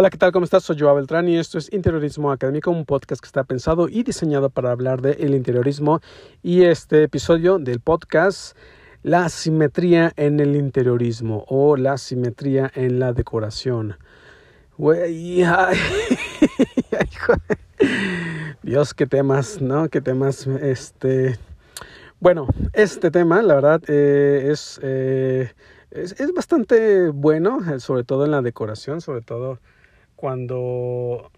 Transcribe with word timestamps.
Hola, 0.00 0.08
¿qué 0.08 0.16
tal? 0.16 0.32
¿Cómo 0.32 0.44
estás? 0.44 0.64
Soy 0.64 0.78
Joao 0.78 0.94
Beltrán 0.94 1.28
y 1.28 1.36
esto 1.36 1.58
es 1.58 1.70
Interiorismo 1.74 2.32
Académico, 2.32 2.70
un 2.70 2.86
podcast 2.86 3.20
que 3.20 3.26
está 3.26 3.44
pensado 3.44 3.86
y 3.86 4.02
diseñado 4.02 4.48
para 4.48 4.70
hablar 4.70 5.02
del 5.02 5.34
interiorismo 5.34 6.00
y 6.42 6.62
este 6.62 7.02
episodio 7.02 7.58
del 7.58 7.80
podcast 7.80 8.56
La 9.02 9.28
simetría 9.28 10.10
en 10.16 10.40
el 10.40 10.56
interiorismo 10.56 11.44
o 11.48 11.76
la 11.76 11.98
simetría 11.98 12.72
en 12.74 12.98
la 12.98 13.12
decoración. 13.12 13.98
Dios, 18.62 18.94
qué 18.94 19.06
temas, 19.06 19.60
¿no? 19.60 19.90
Qué 19.90 20.00
temas, 20.00 20.46
este... 20.46 21.38
Bueno, 22.20 22.46
este 22.72 23.10
tema, 23.10 23.42
la 23.42 23.54
verdad, 23.54 23.82
eh, 23.86 24.48
es, 24.50 24.80
eh, 24.82 25.52
es, 25.90 26.18
es, 26.18 26.32
bastante 26.32 27.10
bueno, 27.10 27.58
sobre 27.80 28.04
todo 28.04 28.24
en 28.24 28.30
la 28.30 28.40
decoración, 28.40 29.02
sobre 29.02 29.20
todo 29.20 29.58
cuando 30.20 31.30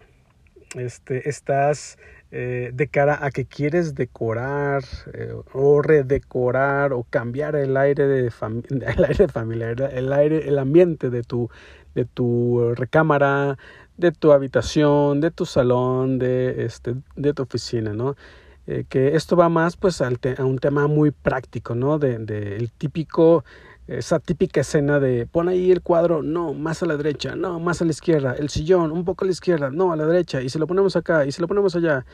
este, 0.75 1.29
estás 1.29 1.97
eh, 2.31 2.71
de 2.73 2.87
cara 2.89 3.17
a 3.21 3.31
que 3.31 3.45
quieres 3.45 3.95
decorar 3.95 4.83
eh, 5.13 5.33
o 5.53 5.81
redecorar 5.81 6.91
o 6.91 7.05
cambiar 7.09 7.55
el 7.55 7.77
aire 7.77 8.07
de 8.07 8.29
el 8.69 9.03
aire 9.05 9.25
de 9.25 9.27
familia, 9.29 9.71
el 9.71 10.11
aire, 10.11 10.49
el 10.49 10.59
ambiente 10.59 11.09
de 11.09 11.23
tu, 11.23 11.49
de 11.95 12.03
tu 12.03 12.73
recámara, 12.75 13.57
de 13.95 14.11
tu 14.11 14.33
habitación, 14.33 15.21
de 15.21 15.31
tu 15.31 15.45
salón, 15.45 16.19
de, 16.19 16.65
este, 16.65 16.95
de 17.15 17.33
tu 17.33 17.43
oficina, 17.43 17.93
¿no? 17.93 18.17
Eh, 18.67 18.83
que 18.89 19.15
esto 19.15 19.37
va 19.37 19.47
más 19.47 19.77
pues 19.77 20.01
al 20.01 20.19
a 20.37 20.43
un 20.43 20.57
tema 20.57 20.87
muy 20.87 21.11
práctico, 21.11 21.73
¿no? 21.73 21.99
De, 21.99 22.17
de 22.17 22.57
el 22.57 22.69
típico 22.71 23.45
esa 23.87 24.19
típica 24.19 24.61
escena 24.61 24.99
de 24.99 25.27
pon 25.27 25.49
ahí 25.49 25.71
el 25.71 25.81
cuadro, 25.81 26.23
no, 26.23 26.53
más 26.53 26.83
a 26.83 26.85
la 26.85 26.97
derecha, 26.97 27.35
no, 27.35 27.59
más 27.59 27.81
a 27.81 27.85
la 27.85 27.91
izquierda, 27.91 28.35
el 28.37 28.49
sillón, 28.49 28.91
un 28.91 29.03
poco 29.03 29.25
a 29.25 29.27
la 29.27 29.31
izquierda, 29.31 29.69
no, 29.69 29.91
a 29.91 29.95
la 29.95 30.05
derecha, 30.05 30.41
y 30.41 30.49
se 30.49 30.59
lo 30.59 30.67
ponemos 30.67 30.95
acá, 30.95 31.25
y 31.25 31.31
se 31.31 31.41
lo 31.41 31.47
ponemos 31.47 31.75
allá. 31.75 32.05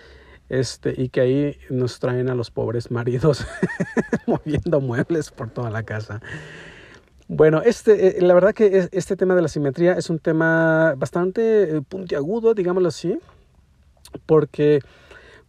Este, 0.50 0.96
y 0.98 1.10
que 1.10 1.22
ahí 1.22 1.58
nos 1.70 2.00
traen 2.00 2.28
a 2.28 2.34
los 2.34 2.50
pobres 2.50 2.90
maridos 2.90 3.46
moviendo 4.26 4.82
muebles 4.82 5.30
por 5.30 5.52
toda 5.52 5.70
la 5.70 5.84
casa. 5.84 6.22
Bueno, 7.28 7.62
este, 7.64 8.18
eh, 8.18 8.22
la 8.24 8.34
verdad 8.34 8.56
que 8.56 8.90
este 8.92 9.16
tema 9.16 9.36
de 9.36 9.44
la 9.44 9.48
simetría 9.48 9.94
es 9.94 10.10
un 10.10 10.18
tema 10.18 10.96
bastante 10.98 11.78
eh, 11.78 11.82
puntiagudo, 11.88 12.56
digámoslo 12.56 12.90
así, 12.90 13.20
porque 14.26 14.80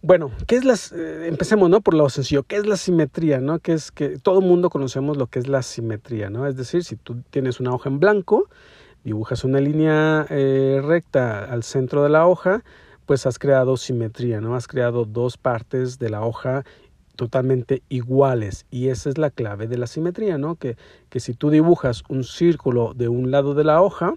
bueno, 0.03 0.31
¿qué 0.47 0.56
es 0.56 0.65
las? 0.65 0.93
Eh, 0.93 1.29
empecemos, 1.29 1.69
¿no? 1.69 1.83
Por 1.83 1.95
lo 1.95 2.09
sencillo. 2.09 2.43
¿Qué 2.45 2.56
es 2.56 2.67
la 2.67 2.77
simetría, 2.77 3.41
no? 3.41 3.59
Que 3.59 3.73
es 3.73 3.93
que 3.93 4.19
todo 4.19 4.41
mundo 4.41 4.70
conocemos 4.70 5.17
lo 5.17 5.27
que 5.27 5.39
es 5.39 5.48
la 5.48 5.62
simetría, 5.62 6.31
¿no? 6.31 6.47
Es 6.47 6.56
decir, 6.56 6.84
si 6.84 6.97
tú 6.97 7.23
tienes 7.31 7.61
una 7.61 7.75
hoja 7.75 7.91
en 7.91 8.01
blanco, 8.01 8.48
dibujas 9.05 9.45
una 9.45 9.61
línea 9.61 10.27
eh, 10.31 10.81
recta 10.83 11.45
al 11.45 11.62
centro 11.62 12.03
de 12.03 12.09
la 12.09 12.27
hoja, 12.27 12.65
pues 13.05 13.27
has 13.27 13.39
creado 13.39 13.77
simetría, 13.77 14.41
¿no? 14.41 14.55
Has 14.55 14.69
creado 14.69 15.05
dos 15.05 15.37
partes 15.37 15.98
de 15.98 16.09
la 16.09 16.23
hoja 16.25 16.65
totalmente 17.17 17.83
iguales 17.91 18.65
y 18.71 18.89
esa 18.89 19.11
es 19.11 19.19
la 19.19 19.28
clave 19.28 19.67
de 19.67 19.77
la 19.77 19.87
simetría, 19.87 20.39
¿no? 20.39 20.55
Que, 20.55 20.78
que 21.11 21.21
si 21.21 21.34
tú 21.34 21.51
dibujas 21.51 22.05
un 22.09 22.25
círculo 22.25 22.95
de 22.95 23.09
un 23.09 23.31
lado 23.31 23.53
de 23.53 23.65
la 23.65 23.83
hoja, 23.83 24.15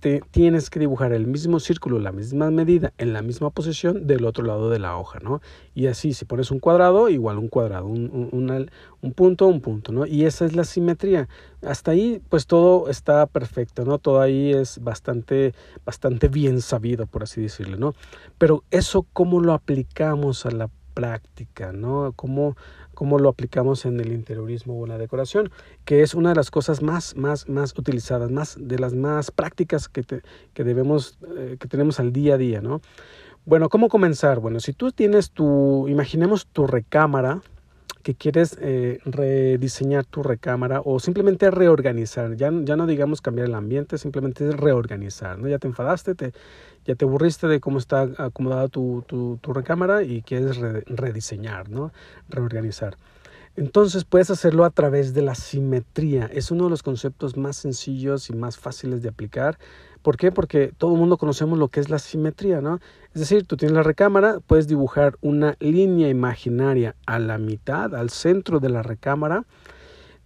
tienes 0.00 0.70
que 0.70 0.78
dibujar 0.78 1.12
el 1.12 1.26
mismo 1.26 1.58
círculo, 1.60 1.98
la 1.98 2.12
misma 2.12 2.50
medida, 2.50 2.92
en 2.98 3.12
la 3.12 3.22
misma 3.22 3.50
posición 3.50 4.06
del 4.06 4.24
otro 4.24 4.44
lado 4.44 4.70
de 4.70 4.78
la 4.78 4.96
hoja, 4.96 5.18
¿no? 5.20 5.40
Y 5.74 5.86
así, 5.86 6.12
si 6.12 6.24
pones 6.24 6.50
un 6.50 6.60
cuadrado, 6.60 7.08
igual 7.08 7.38
un 7.38 7.48
cuadrado, 7.48 7.86
un, 7.86 8.10
un, 8.32 8.70
un, 9.02 9.12
punto, 9.12 9.46
un 9.46 9.60
punto, 9.60 9.92
¿no? 9.92 10.06
Y 10.06 10.24
esa 10.24 10.44
es 10.44 10.54
la 10.54 10.64
simetría. 10.64 11.28
Hasta 11.62 11.90
ahí, 11.90 12.22
pues 12.28 12.46
todo 12.46 12.88
está 12.88 13.26
perfecto, 13.26 13.84
¿no? 13.84 13.98
Todo 13.98 14.20
ahí 14.20 14.52
es 14.52 14.78
bastante, 14.82 15.54
bastante 15.84 16.28
bien 16.28 16.60
sabido, 16.60 17.06
por 17.06 17.24
así 17.24 17.40
decirlo, 17.40 17.76
¿no? 17.76 17.94
Pero 18.38 18.64
eso, 18.70 19.06
¿cómo 19.12 19.40
lo 19.40 19.52
aplicamos 19.52 20.46
a 20.46 20.50
la 20.50 20.68
práctica, 20.98 21.72
¿no? 21.72 22.12
¿Cómo, 22.16 22.56
cómo 22.92 23.20
lo 23.20 23.28
aplicamos 23.28 23.84
en 23.84 24.00
el 24.00 24.12
interiorismo 24.12 24.74
o 24.74 24.84
en 24.84 24.88
la 24.88 24.98
decoración, 24.98 25.48
que 25.84 26.02
es 26.02 26.12
una 26.12 26.30
de 26.30 26.34
las 26.34 26.50
cosas 26.50 26.82
más, 26.82 27.14
más, 27.14 27.48
más 27.48 27.72
utilizadas, 27.78 28.32
más 28.32 28.56
de 28.58 28.80
las 28.80 28.94
más 28.94 29.30
prácticas 29.30 29.88
que, 29.88 30.02
que 30.02 30.64
debemos, 30.64 31.16
eh, 31.36 31.56
que 31.60 31.68
tenemos 31.68 32.00
al 32.00 32.12
día 32.12 32.34
a 32.34 32.36
día, 32.36 32.60
¿no? 32.60 32.80
Bueno, 33.46 33.68
¿cómo 33.68 33.88
comenzar? 33.88 34.40
Bueno, 34.40 34.58
si 34.58 34.72
tú 34.72 34.90
tienes 34.90 35.30
tu, 35.30 35.86
imaginemos 35.86 36.48
tu 36.48 36.66
recámara, 36.66 37.42
que 38.02 38.14
quieres 38.14 38.58
eh, 38.60 38.98
rediseñar 39.04 40.04
tu 40.04 40.22
recámara 40.22 40.80
o 40.84 40.98
simplemente 40.98 41.50
reorganizar, 41.50 42.34
ya, 42.36 42.50
ya 42.64 42.74
no 42.74 42.86
digamos 42.86 43.20
cambiar 43.20 43.46
el 43.48 43.54
ambiente, 43.54 43.98
simplemente 43.98 44.50
reorganizar, 44.50 45.38
¿no? 45.38 45.46
Ya 45.46 45.58
te 45.58 45.68
enfadaste, 45.68 46.16
te, 46.16 46.32
ya 46.88 46.94
te 46.94 47.04
aburriste 47.04 47.46
de 47.48 47.60
cómo 47.60 47.76
está 47.76 48.08
acomodada 48.16 48.68
tu, 48.68 49.04
tu, 49.06 49.52
recámara 49.52 50.02
y 50.02 50.22
quieres 50.22 50.56
rediseñar, 50.56 51.68
¿no? 51.68 51.92
Reorganizar. 52.30 52.96
Entonces 53.56 54.06
puedes 54.06 54.30
hacerlo 54.30 54.64
a 54.64 54.70
través 54.70 55.12
de 55.12 55.20
la 55.20 55.34
simetría. 55.34 56.30
Es 56.32 56.50
uno 56.50 56.64
de 56.64 56.70
los 56.70 56.82
conceptos 56.82 57.36
más 57.36 57.56
sencillos 57.56 58.30
y 58.30 58.32
más 58.32 58.56
fáciles 58.56 59.02
de 59.02 59.10
aplicar. 59.10 59.58
¿Por 60.00 60.16
qué? 60.16 60.32
Porque 60.32 60.72
todo 60.78 60.94
el 60.94 60.98
mundo 60.98 61.18
conocemos 61.18 61.58
lo 61.58 61.68
que 61.68 61.80
es 61.80 61.90
la 61.90 61.98
simetría, 61.98 62.62
¿no? 62.62 62.80
Es 63.12 63.20
decir, 63.20 63.46
tú 63.46 63.58
tienes 63.58 63.76
la 63.76 63.82
recámara, 63.82 64.40
puedes 64.46 64.66
dibujar 64.66 65.18
una 65.20 65.56
línea 65.60 66.08
imaginaria 66.08 66.96
a 67.04 67.18
la 67.18 67.36
mitad, 67.36 67.94
al 67.94 68.08
centro 68.08 68.60
de 68.60 68.70
la 68.70 68.82
recámara, 68.82 69.44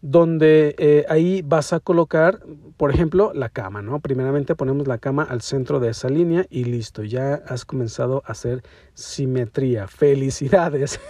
donde 0.02 0.74
eh, 0.78 1.06
ahí 1.08 1.42
vas 1.42 1.72
a 1.72 1.78
colocar, 1.78 2.40
por 2.76 2.90
ejemplo, 2.90 3.32
la 3.34 3.48
cama, 3.48 3.82
¿no? 3.82 4.00
Primeramente 4.00 4.56
ponemos 4.56 4.88
la 4.88 4.98
cama 4.98 5.22
al 5.22 5.42
centro 5.42 5.78
de 5.78 5.90
esa 5.90 6.08
línea 6.08 6.44
y 6.50 6.64
listo, 6.64 7.04
ya 7.04 7.34
has 7.34 7.64
comenzado 7.64 8.24
a 8.26 8.32
hacer 8.32 8.64
simetría. 8.94 9.86
Felicidades. 10.02 11.00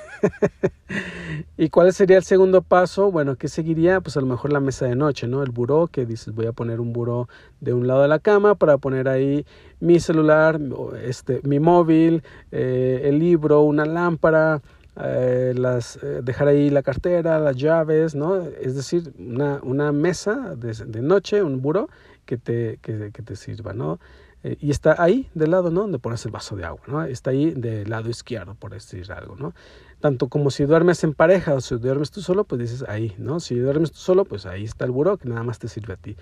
¿Y 1.56 1.70
cuál 1.70 1.94
sería 1.94 2.18
el 2.18 2.22
segundo 2.22 2.60
paso? 2.60 3.10
Bueno, 3.10 3.36
¿qué 3.36 3.48
seguiría? 3.48 4.02
Pues 4.02 4.18
a 4.18 4.20
lo 4.20 4.26
mejor 4.26 4.52
la 4.52 4.60
mesa 4.60 4.84
de 4.84 4.94
noche, 4.94 5.26
¿no? 5.26 5.42
El 5.42 5.52
buró, 5.52 5.86
que 5.86 6.04
dices, 6.04 6.34
voy 6.34 6.44
a 6.44 6.52
poner 6.52 6.78
un 6.78 6.92
buró 6.92 7.30
de 7.60 7.72
un 7.72 7.86
lado 7.86 8.02
de 8.02 8.08
la 8.08 8.18
cama 8.18 8.56
para 8.56 8.76
poner 8.76 9.08
ahí 9.08 9.46
mi 9.80 10.00
celular, 10.00 10.60
este, 11.02 11.40
mi 11.44 11.60
móvil, 11.60 12.22
eh, 12.50 13.00
el 13.04 13.18
libro, 13.18 13.62
una 13.62 13.86
lámpara, 13.86 14.60
eh, 14.96 15.54
las, 15.56 15.96
eh, 16.02 16.20
dejar 16.22 16.48
ahí 16.48 16.68
la 16.70 16.82
cartera, 16.82 17.38
las 17.38 17.56
llaves, 17.56 18.14
¿no? 18.14 18.42
Es 18.42 18.74
decir, 18.76 19.12
una, 19.18 19.60
una 19.62 19.90
mesa 19.92 20.54
de, 20.56 20.72
de, 20.72 21.00
noche, 21.00 21.42
un 21.42 21.62
buró 21.62 21.88
que 22.26 22.36
te, 22.36 22.78
que, 22.82 23.10
que 23.12 23.22
te 23.22 23.36
sirva, 23.36 23.72
¿no? 23.72 23.98
Eh, 24.44 24.56
y 24.60 24.70
está 24.70 25.00
ahí 25.02 25.30
del 25.34 25.52
lado, 25.52 25.70
¿no? 25.70 25.82
Donde 25.82 25.98
pones 25.98 26.24
el 26.26 26.32
vaso 26.32 26.56
de 26.56 26.64
agua, 26.64 26.82
¿no? 26.88 27.04
Está 27.04 27.30
ahí 27.30 27.52
del 27.52 27.88
lado 27.88 28.10
izquierdo, 28.10 28.54
por 28.54 28.72
decir 28.72 29.10
algo, 29.12 29.36
¿no? 29.36 29.54
Tanto 30.00 30.28
como 30.28 30.50
si 30.50 30.64
duermes 30.64 31.04
en 31.04 31.14
pareja 31.14 31.54
o 31.54 31.60
si 31.60 31.76
duermes 31.76 32.10
tú 32.10 32.20
solo, 32.20 32.44
pues 32.44 32.60
dices 32.60 32.84
ahí, 32.88 33.14
¿no? 33.18 33.40
Si 33.40 33.54
duermes 33.54 33.92
tú 33.92 33.98
solo, 33.98 34.24
pues 34.24 34.46
ahí 34.46 34.64
está 34.64 34.84
el 34.84 34.90
buró 34.90 35.16
que 35.16 35.28
nada 35.28 35.44
más 35.44 35.58
te 35.58 35.68
sirve 35.68 35.94
a 35.94 35.96
ti. 35.96 36.16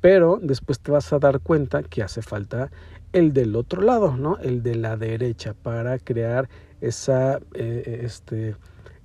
Pero 0.00 0.38
después 0.42 0.80
te 0.80 0.90
vas 0.90 1.12
a 1.12 1.18
dar 1.18 1.40
cuenta 1.40 1.82
que 1.82 2.02
hace 2.02 2.22
falta 2.22 2.70
el 3.12 3.32
del 3.32 3.54
otro 3.56 3.82
lado, 3.82 4.16
¿no? 4.16 4.38
El 4.38 4.62
de 4.62 4.74
la 4.74 4.96
derecha 4.96 5.54
para 5.54 5.98
crear 5.98 6.48
esa, 6.80 7.40
eh, 7.54 8.00
este, 8.04 8.56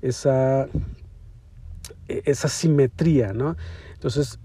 esa, 0.01 0.67
esa 2.07 2.47
simetría, 2.47 3.33
¿no? 3.33 3.55
Entonces 3.93 4.39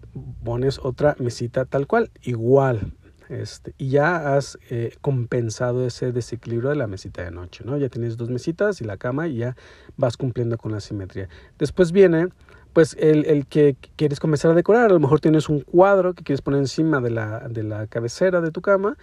pones 0.44 0.78
otra 0.82 1.16
mesita 1.18 1.64
tal 1.64 1.86
cual, 1.86 2.10
igual, 2.22 2.92
este, 3.28 3.74
y 3.76 3.88
ya 3.88 4.36
has 4.36 4.58
eh, 4.70 4.94
compensado 5.00 5.84
ese 5.86 6.12
desequilibrio 6.12 6.70
de 6.70 6.76
la 6.76 6.86
mesita 6.86 7.24
de 7.24 7.30
noche, 7.30 7.64
¿no? 7.64 7.76
Ya 7.76 7.88
tienes 7.88 8.16
dos 8.16 8.30
mesitas 8.30 8.80
y 8.80 8.84
la 8.84 8.96
cama 8.96 9.26
y 9.26 9.38
ya 9.38 9.56
vas 9.96 10.16
cumpliendo 10.16 10.56
con 10.58 10.72
la 10.72 10.80
simetría. 10.80 11.28
Después 11.58 11.90
viene, 11.90 12.28
pues, 12.72 12.96
el, 13.00 13.24
el 13.26 13.46
que 13.46 13.76
quieres 13.96 14.20
comenzar 14.20 14.52
a 14.52 14.54
decorar. 14.54 14.90
A 14.90 14.94
lo 14.94 15.00
mejor 15.00 15.20
tienes 15.20 15.48
un 15.48 15.60
cuadro 15.60 16.14
que 16.14 16.22
quieres 16.22 16.40
poner 16.40 16.60
encima 16.60 17.00
de 17.00 17.10
la, 17.10 17.48
de 17.48 17.64
la 17.64 17.86
cabecera 17.88 18.40
de 18.40 18.52
tu 18.52 18.60
cama 18.60 18.96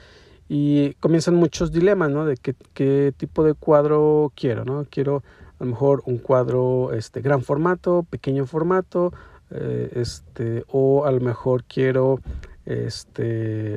y 0.50 0.94
comienzan 0.95 1.36
muchos 1.36 1.72
dilemas, 1.72 2.10
¿no? 2.12 2.25
De 2.25 2.38
qué, 2.38 2.56
qué 2.74 3.13
tipo 3.16 3.44
de 3.44 3.54
cuadro 3.54 4.31
quiero, 4.36 4.66
¿no? 4.66 4.86
Quiero 4.90 5.24
a 5.60 5.63
lo 5.63 5.72
mejor 5.72 6.04
un 6.06 6.18
cuadro 6.18 6.92
este, 6.94 7.22
gran 7.22 7.42
formato, 7.42 8.06
pequeño 8.10 8.45
formato, 8.45 9.13
eh, 9.51 9.92
este, 9.95 10.66
o 10.68 11.06
a 11.06 11.12
lo 11.12 11.22
mejor 11.22 11.63
quiero, 11.63 12.19
este, 12.66 13.75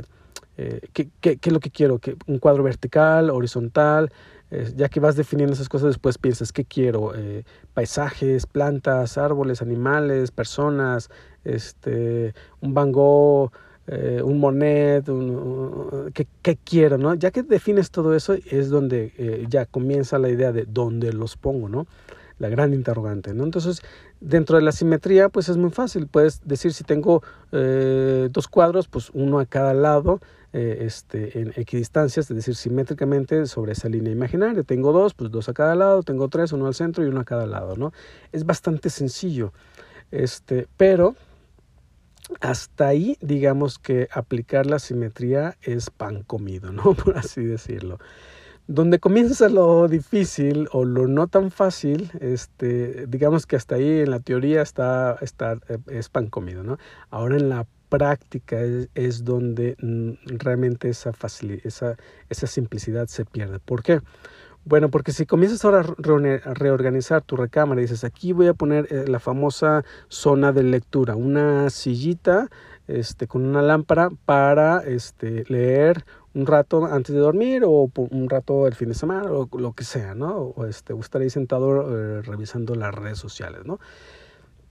eh, 0.56 0.80
¿qué, 0.92 1.08
qué, 1.20 1.36
qué, 1.36 1.48
es 1.48 1.52
lo 1.52 1.60
que 1.60 1.70
quiero? 1.70 1.98
¿Que 1.98 2.16
¿Un 2.26 2.38
cuadro 2.38 2.62
vertical, 2.62 3.30
horizontal? 3.30 4.10
Eh, 4.50 4.72
ya 4.76 4.88
que 4.88 5.00
vas 5.00 5.16
definiendo 5.16 5.52
esas 5.52 5.68
cosas, 5.68 5.88
después 5.88 6.18
piensas, 6.18 6.52
¿qué 6.52 6.64
quiero? 6.64 7.12
Paisajes, 7.74 8.46
plantas, 8.46 9.18
árboles, 9.18 9.60
animales, 9.60 10.30
personas, 10.30 11.10
este, 11.44 12.34
un 12.60 12.74
Van 12.74 12.90
Gogh, 12.90 13.52
eh, 13.88 14.20
un 14.22 14.40
Monet, 14.40 15.08
un, 15.08 16.10
¿qué, 16.12 16.26
¿qué, 16.42 16.56
quiero, 16.56 16.98
¿no? 16.98 17.14
Ya 17.14 17.30
que 17.30 17.44
defines 17.44 17.90
todo 17.92 18.16
eso, 18.16 18.34
es 18.50 18.68
donde 18.68 19.12
eh, 19.16 19.46
ya 19.48 19.64
comienza 19.64 20.18
la 20.18 20.28
idea 20.28 20.50
de 20.50 20.64
dónde 20.64 21.12
los 21.12 21.36
pongo, 21.36 21.68
¿no? 21.68 21.86
La 22.38 22.48
gran 22.48 22.74
interrogante, 22.74 23.32
¿no? 23.32 23.44
Entonces, 23.44 23.82
dentro 24.20 24.56
de 24.56 24.62
la 24.62 24.72
simetría, 24.72 25.28
pues 25.28 25.48
es 25.48 25.56
muy 25.56 25.70
fácil. 25.70 26.08
Puedes 26.08 26.40
decir 26.44 26.72
si 26.72 26.82
tengo 26.82 27.22
eh, 27.52 28.28
dos 28.32 28.48
cuadros, 28.48 28.88
pues 28.88 29.10
uno 29.14 29.38
a 29.38 29.46
cada 29.46 29.72
lado 29.72 30.20
este, 30.52 31.38
en 31.38 31.52
equidistancias, 31.56 32.30
es 32.30 32.34
decir, 32.34 32.54
simétricamente 32.54 33.44
sobre 33.44 33.72
esa 33.72 33.90
línea 33.90 34.10
imaginaria. 34.10 34.62
Tengo 34.62 34.90
dos, 34.90 35.12
pues 35.12 35.30
dos 35.30 35.50
a 35.50 35.52
cada 35.52 35.74
lado, 35.74 36.02
tengo 36.02 36.28
tres, 36.28 36.50
uno 36.52 36.66
al 36.66 36.74
centro 36.74 37.04
y 37.04 37.08
uno 37.08 37.20
a 37.20 37.24
cada 37.24 37.44
lado, 37.44 37.76
¿no? 37.76 37.92
Es 38.32 38.46
bastante 38.46 38.88
sencillo, 38.88 39.52
este, 40.10 40.66
pero 40.78 41.14
hasta 42.40 42.88
ahí, 42.88 43.16
digamos 43.20 43.78
que 43.78 44.08
aplicar 44.12 44.66
la 44.66 44.78
simetría 44.78 45.56
es 45.62 45.90
pan 45.90 46.22
comido, 46.22 46.72
¿no? 46.72 46.94
Por 47.04 47.16
así 47.18 47.44
decirlo. 47.44 47.98
Donde 48.68 48.98
comienza 48.98 49.48
lo 49.48 49.86
difícil 49.86 50.68
o 50.72 50.84
lo 50.84 51.06
no 51.06 51.28
tan 51.28 51.52
fácil, 51.52 52.10
este, 52.20 53.06
digamos 53.06 53.46
que 53.46 53.54
hasta 53.54 53.76
ahí 53.76 54.00
en 54.00 54.10
la 54.10 54.18
teoría 54.18 54.60
está, 54.60 55.16
está 55.20 55.58
es 55.86 56.08
pan 56.08 56.26
comido, 56.26 56.64
¿no? 56.64 56.76
Ahora 57.10 57.36
en 57.36 57.48
la 57.48 57.66
práctica 57.88 58.58
es, 58.94 59.24
donde 59.24 59.76
mm, 59.80 60.38
realmente 60.38 60.88
esa, 60.88 61.12
esa, 61.62 61.96
esa 62.28 62.46
simplicidad 62.48 63.06
se 63.06 63.24
pierde. 63.24 63.60
¿Por 63.60 63.84
qué? 63.84 64.00
Bueno, 64.68 64.90
porque 64.90 65.12
si 65.12 65.26
comienzas 65.26 65.64
ahora 65.64 65.78
a 65.78 66.54
reorganizar 66.54 67.22
tu 67.22 67.36
recámara 67.36 67.80
y 67.80 67.84
dices, 67.84 68.02
aquí 68.02 68.32
voy 68.32 68.48
a 68.48 68.52
poner 68.52 68.88
eh, 68.90 69.04
la 69.06 69.20
famosa 69.20 69.84
zona 70.08 70.50
de 70.50 70.64
lectura, 70.64 71.14
una 71.14 71.70
sillita 71.70 72.50
este, 72.88 73.28
con 73.28 73.46
una 73.46 73.62
lámpara 73.62 74.10
para 74.24 74.80
este, 74.80 75.44
leer 75.46 76.04
un 76.34 76.46
rato 76.46 76.84
antes 76.84 77.14
de 77.14 77.20
dormir 77.20 77.62
o 77.64 77.88
un 77.94 78.28
rato 78.28 78.66
el 78.66 78.74
fin 78.74 78.88
de 78.88 78.94
semana 78.96 79.30
o 79.30 79.48
lo 79.56 79.72
que 79.72 79.84
sea, 79.84 80.16
¿no? 80.16 80.36
O, 80.36 80.66
este, 80.66 80.94
o 80.94 80.98
estar 80.98 81.22
ahí 81.22 81.30
sentado 81.30 81.96
eh, 81.96 82.22
revisando 82.22 82.74
las 82.74 82.92
redes 82.92 83.18
sociales, 83.18 83.60
¿no? 83.64 83.78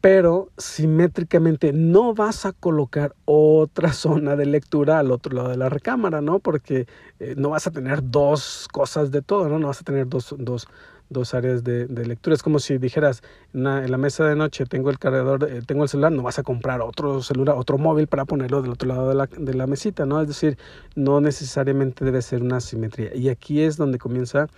Pero 0.06 0.52
simétricamente 0.56 1.74
no 1.74 2.13
vas 2.13 2.46
a 2.46 2.52
colocar 2.52 3.16
otra 3.25 3.92
zona 3.92 4.36
de 4.36 4.46
lectura 4.46 5.00
al 5.00 5.10
otro 5.10 5.36
lado 5.36 5.50
de 5.50 5.57
la 5.57 5.68
recámara, 5.68 6.22
¿no? 6.22 6.38
Porque 6.38 6.86
eh, 7.19 7.34
no 7.36 7.50
vas 7.50 7.66
a 7.66 7.72
tener 7.72 8.07
dos 8.12 8.68
cosas 8.72 9.10
de 9.10 9.24
todo, 9.24 9.50
¿no? 9.50 9.57
No 9.57 9.66
vas 9.66 9.81
a 9.81 9.84
tener 9.84 10.07
dos, 10.07 10.36
dos, 10.38 10.68
dos 11.10 11.34
áreas 11.34 11.63
de, 11.63 11.88
lectura. 11.88 12.36
Es 12.36 12.44
como 12.44 12.60
si 12.60 12.78
dijeras, 12.78 13.24
en, 13.56 13.63
la 13.63 13.98
mesa 13.98 14.25
de 14.25 14.36
noche 14.36 14.68
tengo 14.68 14.92
el 14.92 15.00
cargador, 15.00 15.44
eh, 15.50 15.63
tengo 15.66 15.81
el 15.81 15.90
celular, 15.90 16.12
no 16.12 16.22
vas 16.22 16.38
a 16.38 16.44
comprar 16.44 16.81
otro 16.81 17.24
celular, 17.24 17.56
otro 17.58 17.80
móvil 17.80 18.06
para 18.06 18.25
ponerlo 18.25 18.62
del 18.62 18.74
otro 18.74 18.88
lado 18.88 19.10
de 19.10 19.16
la, 19.16 19.25
de 19.25 19.54
la 19.56 19.66
mesita, 19.66 20.06
¿no? 20.06 20.22
Es 20.22 20.28
decir, 20.28 20.56
no 20.94 21.19
necesariamente 21.19 22.06
debe 22.06 22.22
ser 22.22 22.44
una 22.44 22.60
simetría. 22.60 23.16
Y 23.16 23.30
aquí 23.30 23.63
es 23.63 23.75
donde 23.75 23.98
comienza 23.98 24.50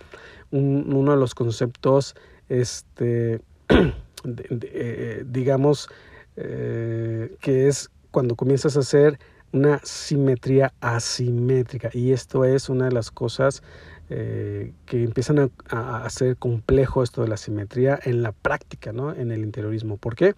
un, 0.50 0.92
uno 0.94 1.12
de 1.12 1.16
los 1.16 1.34
conceptos, 1.34 2.16
este, 2.50 3.40
eh, 4.24 5.24
digamos, 5.26 5.88
eh, 6.36 7.36
que 7.40 7.68
es 7.68 7.90
cuando 8.10 8.36
comienzas 8.36 8.76
a 8.76 8.80
hacer 8.80 9.18
una 9.52 9.80
simetría 9.82 10.72
asimétrica. 10.80 11.90
Y 11.92 12.12
esto 12.12 12.44
es 12.44 12.68
una 12.68 12.86
de 12.86 12.92
las 12.92 13.10
cosas 13.10 13.62
eh, 14.10 14.72
que 14.86 15.04
empiezan 15.04 15.50
a, 15.70 16.04
hacer 16.04 16.36
complejo 16.36 17.02
esto 17.02 17.22
de 17.22 17.28
la 17.28 17.36
simetría 17.36 17.98
en 18.02 18.22
la 18.22 18.32
práctica, 18.32 18.92
¿no? 18.92 19.14
En 19.14 19.32
el 19.32 19.42
interiorismo. 19.42 19.96
¿Por 19.96 20.16
qué? 20.16 20.34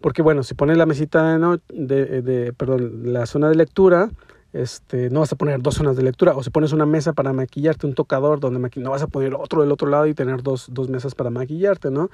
Porque, 0.00 0.22
bueno, 0.22 0.42
si 0.42 0.54
pones 0.54 0.76
la 0.76 0.86
mesita 0.86 1.38
de, 1.68 2.22
de, 2.22 2.52
perdón, 2.52 3.12
la 3.12 3.26
zona 3.26 3.48
de 3.48 3.54
lectura, 3.54 4.10
este, 4.52 5.10
no 5.10 5.20
vas 5.20 5.32
a 5.32 5.36
poner 5.36 5.60
dos 5.60 5.74
zonas 5.74 5.96
de 5.96 6.02
lectura, 6.02 6.34
o 6.34 6.42
si 6.42 6.50
pones 6.50 6.72
una 6.72 6.86
mesa 6.86 7.12
para 7.12 7.32
maquillarte, 7.32 7.86
un 7.86 7.94
tocador 7.94 8.40
donde 8.40 8.70
no 8.76 8.90
vas 8.90 9.02
a 9.02 9.06
poner 9.06 9.34
otro 9.34 9.60
del 9.60 9.72
otro 9.72 9.88
lado 9.88 10.06
y 10.06 10.14
tener 10.14 10.42
dos, 10.42 10.68
dos 10.70 10.88
mesas 10.88 11.14
para 11.14 11.30
maquillarte, 11.30 11.90
¿no? 11.90 12.10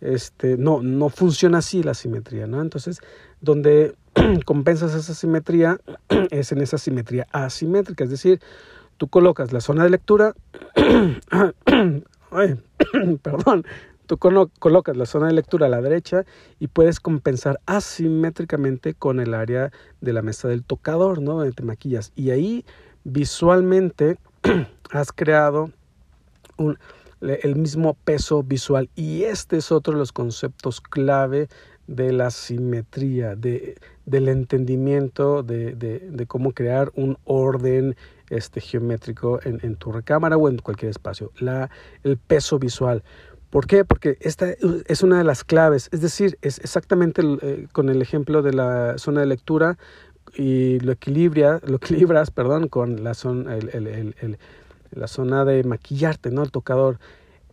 Este, 0.00 0.56
no, 0.56 0.82
no 0.82 1.10
funciona 1.10 1.58
así 1.58 1.82
la 1.82 1.94
simetría, 1.94 2.46
¿no? 2.46 2.62
Entonces, 2.62 3.00
donde 3.40 3.94
compensas 4.44 4.94
esa 4.94 5.14
simetría 5.14 5.80
es 6.30 6.52
en 6.52 6.60
esa 6.60 6.78
simetría 6.78 7.26
asimétrica, 7.32 8.04
es 8.04 8.10
decir, 8.10 8.40
tú 8.96 9.08
colocas 9.08 9.52
la 9.52 9.60
zona 9.60 9.82
de 9.84 9.90
lectura, 9.90 10.34
perdón, 13.22 13.64
tú 14.06 14.18
colocas 14.18 14.96
la 14.96 15.06
zona 15.06 15.28
de 15.28 15.34
lectura 15.34 15.66
a 15.66 15.70
la 15.70 15.80
derecha 15.80 16.24
y 16.58 16.66
puedes 16.66 16.98
compensar 16.98 17.60
asimétricamente 17.66 18.94
con 18.94 19.20
el 19.20 19.34
área 19.34 19.70
de 20.00 20.12
la 20.12 20.22
mesa 20.22 20.48
del 20.48 20.64
tocador, 20.64 21.22
¿no? 21.22 21.34
Donde 21.34 21.52
te 21.52 21.62
maquillas. 21.62 22.10
Y 22.16 22.30
ahí 22.30 22.64
visualmente 23.04 24.18
has 24.90 25.12
creado 25.12 25.70
un, 26.56 26.78
el 27.20 27.56
mismo 27.56 27.94
peso 28.04 28.42
visual. 28.42 28.88
Y 28.94 29.24
este 29.24 29.58
es 29.58 29.72
otro 29.72 29.92
de 29.94 29.98
los 29.98 30.12
conceptos 30.12 30.80
clave 30.80 31.48
de 31.86 32.12
la 32.12 32.30
simetría, 32.30 33.34
de, 33.34 33.76
del 34.06 34.28
entendimiento 34.28 35.42
de, 35.42 35.74
de, 35.74 36.26
cómo 36.26 36.52
crear 36.52 36.92
un 36.94 37.18
orden 37.24 37.96
este, 38.28 38.60
geométrico 38.60 39.40
en, 39.42 39.58
en, 39.62 39.74
tu 39.74 39.90
recámara 39.90 40.36
o 40.36 40.48
en 40.48 40.58
cualquier 40.58 40.90
espacio. 40.90 41.32
La, 41.38 41.68
el 42.04 42.16
peso 42.16 42.60
visual. 42.60 43.02
¿Por 43.50 43.66
qué? 43.66 43.84
Porque 43.84 44.16
esta 44.20 44.54
es 44.86 45.02
una 45.02 45.18
de 45.18 45.24
las 45.24 45.42
claves. 45.42 45.88
Es 45.90 46.00
decir, 46.00 46.38
es 46.40 46.60
exactamente 46.60 47.22
eh, 47.42 47.66
con 47.72 47.88
el 47.88 48.00
ejemplo 48.00 48.42
de 48.42 48.52
la 48.52 48.96
zona 48.96 49.20
de 49.20 49.26
lectura 49.26 49.76
y 50.36 50.78
lo, 50.80 50.92
equilibra, 50.92 51.60
lo 51.66 51.76
equilibras 51.76 52.30
perdón, 52.30 52.68
con 52.68 53.02
la 53.02 53.14
zona, 53.14 53.56
el, 53.56 54.38
la 54.90 55.06
zona 55.06 55.44
de 55.44 55.64
maquillarte, 55.64 56.30
¿no? 56.30 56.42
El 56.42 56.50
tocador. 56.50 56.98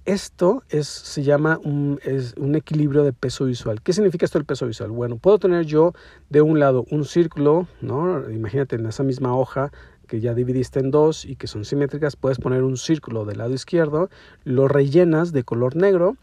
Esto 0.06 0.63
es, 0.69 0.88
se 0.88 1.24
llama 1.24 1.60
un, 1.63 2.00
es 2.04 2.34
un 2.38 2.56
equilibrio 2.56 3.04
de 3.04 3.12
peso 3.12 3.45
visual. 3.45 3.81
¿Qué 3.81 3.92
significa 3.92 4.24
esto 4.25 4.39
del 4.39 4.45
peso 4.45 4.66
visual? 4.66 4.92
Bueno, 4.92 5.18
puedo 5.18 5.38
tener 5.38 5.66
yo 5.66 5.94
de 6.30 6.42
un 6.42 6.60
lado 6.60 6.86
un 6.92 7.04
círculo, 7.04 7.68
¿no? 7.81 8.30
Imagínate 8.30 8.78
en 8.78 8.86
esa 8.86 9.04
misma 9.04 9.36
hoja 9.36 9.72
que 10.07 10.22
ya 10.22 10.34
dividiste 10.34 10.80
en 10.80 10.89
dos 10.89 11.25
y 11.25 11.36
que 11.36 11.48
son 11.48 11.66
simétricas, 11.66 12.16
puedes 12.16 12.39
poner 12.39 12.63
un 12.63 12.78
círculo 12.78 13.25
del 13.25 13.39
lado 13.39 13.54
izquierdo, 13.54 14.10
lo 14.45 14.68
rellenas 14.68 15.34
de 15.34 15.44
color 15.44 15.75
negro 15.75 16.16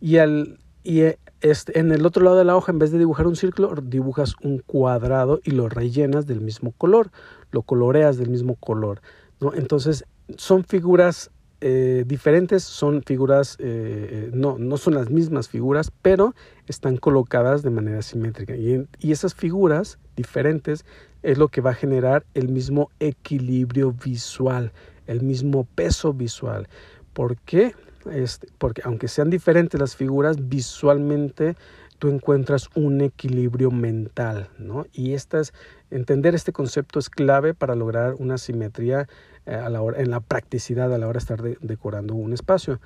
y, 0.00 0.16
al, 0.16 0.58
y 0.82 1.02
este, 1.42 1.78
en 1.78 1.92
el 1.92 2.04
otro 2.06 2.24
lado 2.24 2.36
de 2.36 2.44
la 2.44 2.56
hoja, 2.56 2.72
en 2.72 2.78
vez 2.78 2.90
de 2.90 2.98
dibujar 2.98 3.26
un 3.26 3.36
círculo, 3.36 3.74
dibujas 3.82 4.34
un 4.42 4.58
cuadrado 4.58 5.40
y 5.44 5.52
lo 5.52 5.68
rellenas 5.68 6.26
del 6.26 6.40
mismo 6.40 6.72
color, 6.72 7.10
lo 7.50 7.62
coloreas 7.62 8.16
del 8.16 8.30
mismo 8.30 8.56
color. 8.56 9.02
¿no? 9.40 9.54
Entonces, 9.54 10.04
son 10.36 10.64
figuras 10.64 11.30
eh, 11.60 12.04
diferentes, 12.06 12.62
son 12.64 13.02
figuras, 13.02 13.56
eh, 13.58 14.30
no, 14.32 14.56
no 14.58 14.76
son 14.78 14.94
las 14.94 15.10
mismas 15.10 15.48
figuras, 15.48 15.92
pero 16.02 16.34
están 16.66 16.96
colocadas 16.96 17.62
de 17.62 17.70
manera 17.70 18.02
simétrica. 18.02 18.56
Y, 18.56 18.86
y 18.98 19.12
esas 19.12 19.34
figuras 19.34 19.98
diferentes 20.16 20.86
es 21.22 21.38
lo 21.38 21.48
que 21.48 21.60
va 21.60 21.70
a 21.70 21.74
generar 21.74 22.24
el 22.34 22.48
mismo 22.48 22.90
equilibrio 22.98 23.92
visual, 23.92 24.72
el 25.06 25.22
mismo 25.22 25.64
peso 25.74 26.14
visual. 26.14 26.68
¿Por 27.12 27.36
qué? 27.36 27.74
Este, 28.10 28.48
porque 28.58 28.82
aunque 28.84 29.08
sean 29.08 29.28
diferentes 29.28 29.78
las 29.78 29.96
figuras, 29.96 30.48
visualmente 30.48 31.56
tú 31.98 32.08
encuentras 32.08 32.70
un 32.74 33.02
equilibrio 33.02 33.70
mental, 33.70 34.48
¿no? 34.58 34.86
Y 34.92 35.12
estas, 35.12 35.52
entender 35.90 36.34
este 36.34 36.52
concepto 36.52 36.98
es 36.98 37.10
clave 37.10 37.54
para 37.54 37.74
lograr 37.74 38.14
una 38.18 38.38
simetría 38.38 39.08
eh, 39.46 39.54
a 39.54 39.68
la 39.68 39.82
hora, 39.82 40.00
en 40.00 40.10
la 40.10 40.20
practicidad 40.20 40.92
a 40.92 40.98
la 40.98 41.06
hora 41.06 41.18
de 41.18 41.22
estar 41.22 41.42
decorando 41.42 42.14
un 42.14 42.32
espacio. 42.32 42.80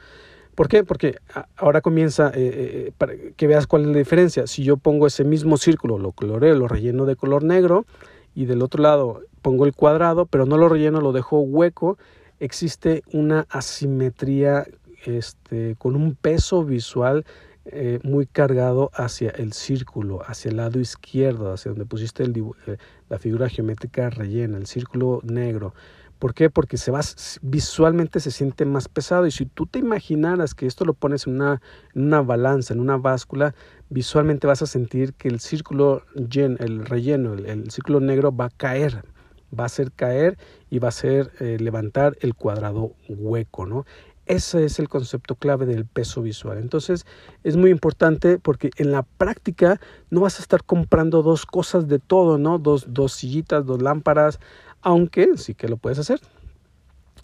¿Por 0.54 0.68
qué? 0.68 0.84
Porque 0.84 1.18
ahora 1.56 1.80
comienza, 1.80 2.28
eh, 2.28 2.32
eh, 2.36 2.92
para 2.96 3.14
que 3.36 3.46
veas 3.46 3.66
cuál 3.66 3.82
es 3.82 3.88
la 3.88 3.98
diferencia. 3.98 4.46
Si 4.46 4.62
yo 4.62 4.76
pongo 4.76 5.06
ese 5.06 5.24
mismo 5.24 5.56
círculo, 5.56 5.98
lo 5.98 6.12
coloreo, 6.12 6.54
lo 6.54 6.68
relleno 6.68 7.06
de 7.06 7.16
color 7.16 7.42
negro, 7.42 7.86
y 8.34 8.46
del 8.46 8.62
otro 8.62 8.82
lado 8.82 9.22
pongo 9.42 9.66
el 9.66 9.74
cuadrado, 9.74 10.26
pero 10.26 10.46
no 10.46 10.56
lo 10.56 10.68
relleno, 10.68 11.00
lo 11.00 11.12
dejo 11.12 11.40
hueco, 11.40 11.98
existe 12.40 13.02
una 13.12 13.46
asimetría 13.48 14.66
este, 15.06 15.76
con 15.78 15.96
un 15.96 16.14
peso 16.14 16.64
visual 16.64 17.24
eh, 17.66 17.98
muy 18.02 18.26
cargado 18.26 18.90
hacia 18.94 19.30
el 19.30 19.54
círculo, 19.54 20.22
hacia 20.26 20.50
el 20.50 20.58
lado 20.58 20.80
izquierdo, 20.80 21.52
hacia 21.52 21.70
donde 21.70 21.86
pusiste 21.86 22.24
eh, 22.24 22.76
la 23.08 23.18
figura 23.18 23.48
geométrica 23.48 24.10
rellena, 24.10 24.58
el 24.58 24.66
círculo 24.66 25.20
negro. 25.22 25.74
¿Por 26.18 26.34
qué? 26.34 26.50
Porque 26.50 26.76
se 26.76 26.90
va, 26.90 27.00
visualmente 27.42 28.20
se 28.20 28.30
siente 28.30 28.64
más 28.64 28.88
pesado 28.88 29.26
y 29.26 29.30
si 29.30 29.46
tú 29.46 29.66
te 29.66 29.78
imaginaras 29.78 30.54
que 30.54 30.66
esto 30.66 30.84
lo 30.84 30.94
pones 30.94 31.26
en 31.26 31.34
una, 31.34 31.60
en 31.94 32.04
una 32.04 32.22
balanza, 32.22 32.74
en 32.74 32.80
una 32.80 32.96
báscula, 32.96 33.54
visualmente 33.90 34.46
vas 34.46 34.62
a 34.62 34.66
sentir 34.66 35.14
que 35.14 35.28
el 35.28 35.40
círculo 35.40 36.02
el 36.14 36.86
relleno, 36.86 37.34
el, 37.34 37.70
círculo 37.70 38.00
negro 38.00 38.34
va 38.34 38.46
a 38.46 38.50
caer, 38.50 39.04
va 39.58 39.64
a 39.64 39.66
hacer 39.66 39.90
caer 39.92 40.38
y 40.70 40.78
va 40.78 40.88
a 40.88 40.90
hacer 40.90 41.30
eh, 41.40 41.56
levantar 41.60 42.16
el 42.20 42.34
cuadrado 42.34 42.94
hueco, 43.08 43.66
¿no? 43.66 43.84
Ese 44.26 44.64
es 44.64 44.78
el 44.78 44.88
concepto 44.88 45.34
clave 45.34 45.66
del 45.66 45.84
peso 45.84 46.22
visual. 46.22 46.58
Entonces 46.58 47.06
es 47.42 47.56
muy 47.56 47.70
importante 47.70 48.38
porque 48.38 48.70
en 48.76 48.90
la 48.90 49.02
práctica 49.02 49.80
no 50.10 50.20
vas 50.20 50.38
a 50.38 50.42
estar 50.42 50.64
comprando 50.64 51.22
dos 51.22 51.44
cosas 51.44 51.88
de 51.88 51.98
todo, 51.98 52.38
¿no? 52.38 52.58
Dos, 52.58 52.86
dos 52.88 53.12
sillitas, 53.12 53.66
dos 53.66 53.82
lámparas, 53.82 54.40
aunque 54.80 55.36
sí 55.36 55.54
que 55.54 55.68
lo 55.68 55.76
puedes 55.76 55.98
hacer. 55.98 56.20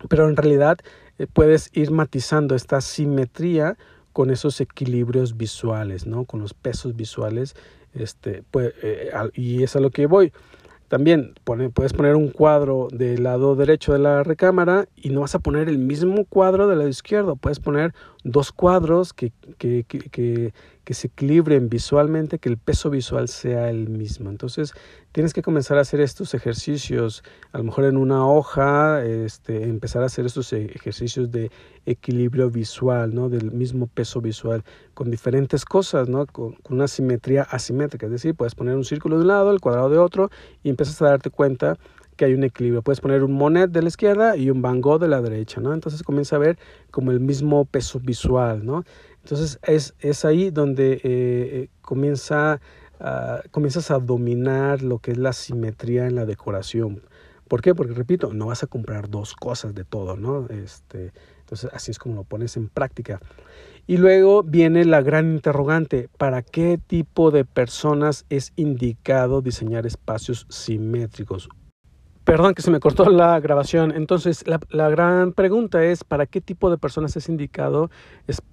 Pero 0.09 0.29
en 0.29 0.37
realidad 0.37 0.79
eh, 1.19 1.27
puedes 1.27 1.71
ir 1.73 1.91
matizando 1.91 2.55
esta 2.55 2.81
simetría 2.81 3.77
con 4.13 4.31
esos 4.31 4.61
equilibrios 4.61 5.37
visuales, 5.37 6.07
¿no? 6.07 6.25
Con 6.25 6.41
los 6.41 6.53
pesos 6.53 6.97
visuales, 6.97 7.55
este, 7.95 8.43
pues, 8.51 8.75
y 9.35 9.63
es 9.63 9.77
a 9.77 9.81
lo 9.81 9.91
que 9.91 10.07
voy. 10.07 10.33
También 10.91 11.35
puedes 11.45 11.93
poner 11.93 12.17
un 12.17 12.31
cuadro 12.31 12.89
del 12.91 13.23
lado 13.23 13.55
derecho 13.55 13.93
de 13.93 14.01
la 14.01 14.25
recámara 14.25 14.89
y 14.97 15.11
no 15.11 15.21
vas 15.21 15.37
a 15.37 15.39
poner 15.39 15.69
el 15.69 15.79
mismo 15.79 16.25
cuadro 16.25 16.67
del 16.67 16.79
lado 16.79 16.91
izquierdo. 16.91 17.37
Puedes 17.37 17.61
poner 17.61 17.95
dos 18.25 18.53
cuadros 18.53 19.13
que, 19.13 19.33
que, 19.59 19.85
que, 19.85 20.53
que, 20.85 20.95
se 20.95 21.07
equilibren 21.07 21.69
visualmente, 21.69 22.39
que 22.39 22.49
el 22.49 22.59
peso 22.59 22.91
visual 22.91 23.29
sea 23.29 23.71
el 23.71 23.89
mismo. 23.89 24.29
Entonces 24.29 24.75
tienes 25.13 25.33
que 25.33 25.41
comenzar 25.41 25.79
a 25.79 25.83
hacer 25.83 26.01
estos 26.01 26.35
ejercicios, 26.35 27.23
a 27.53 27.59
lo 27.59 27.65
mejor 27.65 27.85
en 27.85 27.97
una 27.97 28.27
hoja, 28.27 29.03
este, 29.05 29.65
empezar 29.65 30.03
a 30.03 30.07
hacer 30.07 30.27
estos 30.27 30.53
ejercicios 30.53 31.31
de 31.31 31.51
equilibrio 31.87 32.51
visual, 32.51 33.15
¿no? 33.15 33.29
del 33.29 33.53
mismo 33.53 33.87
peso 33.87 34.21
visual, 34.21 34.65
con 34.95 35.11
diferentes 35.11 35.65
cosas, 35.65 36.09
¿no? 36.09 36.27
con, 36.27 36.55
con 36.55 36.77
una 36.77 36.89
simetría 36.89 37.43
asimétrica. 37.43 38.07
Es 38.07 38.13
decir, 38.13 38.35
puedes 38.35 38.55
poner 38.55 38.75
un 38.75 38.85
círculo 38.85 39.17
de 39.17 39.23
un 39.23 39.29
lado, 39.29 39.53
el 39.53 39.61
cuadrado 39.61 39.91
de 39.91 39.99
otro 39.99 40.31
y 40.63 40.71
empiezas 40.71 41.01
a 41.03 41.07
darte 41.07 41.31
cuenta 41.31 41.79
que 42.21 42.27
hay 42.27 42.35
un 42.35 42.45
equilibrio. 42.45 42.83
Puedes 42.83 43.01
poner 43.01 43.25
un 43.25 43.33
Monet 43.33 43.71
de 43.71 43.81
la 43.81 43.89
izquierda 43.89 44.37
y 44.37 44.51
un 44.51 44.61
Van 44.61 44.83
de 44.83 45.09
la 45.09 45.23
derecha, 45.23 45.59
¿no? 45.63 45.73
Entonces 45.73 46.03
comienza 46.03 46.37
a 46.37 46.39
ver 46.39 46.59
como 46.91 47.13
el 47.13 47.19
mismo 47.19 47.65
peso 47.65 47.99
visual, 47.99 48.63
¿no? 48.63 48.85
Entonces 49.25 49.59
es, 49.63 49.95
es 50.01 50.27
ahí 50.27 50.51
donde 50.51 50.93
eh, 50.93 51.01
eh, 51.03 51.69
comienza, 51.81 52.61
comienzas 53.51 53.91
a 53.91 53.99
dominar 53.99 54.83
lo 54.83 54.99
que 54.99 55.13
es 55.13 55.17
la 55.17 55.33
simetría 55.33 56.07
en 56.07 56.15
la 56.15 56.27
decoración. 56.27 57.01
¿Por 57.49 57.63
qué? 57.63 57.75
Porque 57.75 57.95
repito, 57.95 58.35
no 58.35 58.49
vas 58.49 58.63
a 58.65 58.67
comprar 58.67 59.09
dos 59.09 59.35
cosas 59.35 59.75
de 59.75 59.85
todo, 59.85 60.15
¿no? 60.19 60.47
Este, 60.51 61.15
entonces 61.39 61.71
así 61.73 61.91
es 61.91 61.99
como 61.99 62.17
lo 62.17 62.25
pones 62.25 62.59
en 62.59 62.69
práctica. 62.69 63.19
Y 63.87 63.97
luego 63.97 64.43
viene 64.43 64.85
la 64.85 65.01
gran 65.01 65.33
interrogante, 65.33 66.11
¿para 66.19 66.43
qué 66.43 66.79
tipo 66.87 67.31
de 67.31 67.47
personas 67.47 68.27
es 68.29 68.53
indicado 68.57 69.41
diseñar 69.41 69.87
espacios 69.87 70.47
simétricos? 70.51 71.49
Perdón 72.31 72.55
que 72.55 72.63
se 72.63 72.71
me 72.71 72.79
cortó 72.79 73.11
la 73.11 73.41
grabación. 73.41 73.91
Entonces, 73.91 74.45
la, 74.47 74.89
gran 74.89 75.33
pregunta 75.33 75.85
es, 75.85 76.05
¿para 76.05 76.27
qué 76.27 76.41
tipo 76.41 76.71
de 76.71 76.79
personas 76.79 77.17
es 77.17 77.29
indicado 77.29 77.91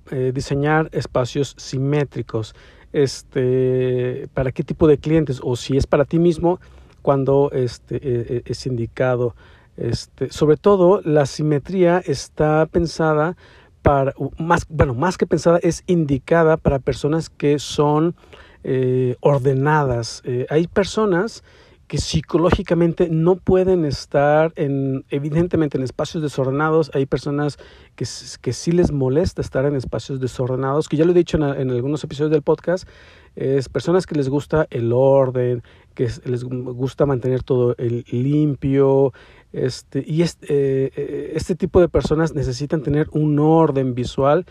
eh, 0.09 0.31
diseñar 0.33 0.89
espacios 0.93 1.53
simétricos? 1.59 2.55
Este, 2.91 4.29
¿Para 4.33 4.51
qué 4.51 4.63
tipo 4.63 4.87
de 4.87 4.97
clientes? 4.97 5.39
O 5.43 5.55
si 5.55 5.77
es 5.77 5.85
para 5.85 6.05
ti 6.05 6.17
mismo, 6.17 6.59
cuando 7.03 7.51
este, 7.53 7.97
e, 7.97 8.37
e, 8.37 8.43
es 8.47 8.65
indicado. 8.65 9.35
Este, 9.75 10.31
sobre 10.31 10.57
todo, 10.57 11.01
la 11.03 11.27
simetría 11.27 11.99
está 11.99 12.65
pensada 12.65 13.37
para, 13.83 14.15
más, 14.39 14.65
bueno, 14.69 14.95
más 14.95 15.19
que 15.19 15.27
pensada, 15.27 15.59
es 15.61 15.83
indicada 15.85 16.57
para 16.57 16.79
personas 16.79 17.29
que 17.29 17.59
son 17.59 18.15
eh, 18.63 19.17
ordenadas. 19.19 20.23
Eh, 20.25 20.47
hay 20.49 20.65
personas 20.65 21.43
que 21.87 21.97
psicológicamente 21.97 23.07
no 23.09 23.37
pueden 23.37 23.85
estar 23.85 24.51
en, 24.55 25.05
evidentemente 25.09 25.77
en 25.77 25.83
espacios 25.83 26.21
desordenados. 26.21 26.91
Hay 26.93 27.05
personas 27.05 27.57
que, 27.95 28.05
que 28.41 28.53
sí 28.53 28.71
les 28.73 28.91
molesta 28.91 29.41
estar 29.41 29.65
en 29.65 29.75
espacios 29.75 30.19
desordenados, 30.19 30.89
que 30.89 30.97
ya 30.97 31.05
lo 31.05 31.11
he 31.11 31.15
dicho 31.15 31.37
en, 31.37 31.69
algunos 31.71 32.03
episodios 32.03 32.31
del 32.31 32.41
podcast, 32.41 32.87
es 33.35 33.69
personas 33.69 34.05
que 34.05 34.15
les 34.15 34.29
gusta 34.29 34.67
el 34.69 34.91
orden, 34.91 35.63
que 35.93 36.09
les 36.25 36.43
gusta 36.43 37.05
mantener 37.05 37.43
todo 37.43 37.75
el 37.77 38.03
limpio, 38.09 39.13
este, 39.53 40.03
y 40.05 40.23
este, 40.23 41.37
este 41.37 41.55
tipo 41.55 41.79
de 41.79 41.87
personas 41.87 42.35
necesitan 42.35 42.83
tener 42.83 43.07
un 43.11 43.39
orden 43.39 43.95
visual 43.95 44.45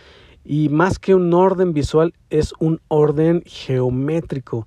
y 0.45 0.69
más 0.69 0.99
que 0.99 1.15
un 1.15 1.35
orden 1.35 1.75
visual 1.75 2.15
es 2.31 2.55
un 2.61 2.81
orden 2.89 3.43
geométrico. 3.45 4.67